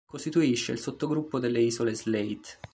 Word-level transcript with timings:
Costituisce 0.03 0.71
il 0.71 0.79
sottogruppo 0.79 1.37
delle 1.37 1.59
isole 1.61 1.93
Slate. 1.93 2.57